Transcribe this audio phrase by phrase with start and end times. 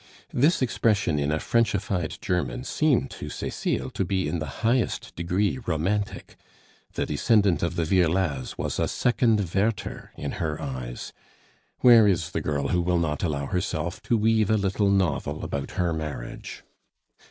[0.33, 5.59] This expression in a Frenchified German seemed to Cecile to be in the highest degree
[5.59, 6.37] romantic;
[6.93, 11.13] the descendant of the Virlaz was a second Werther in her eyes
[11.81, 15.73] where is the girl who will not allow herself to weave a little novel about
[15.77, 16.63] her marriage?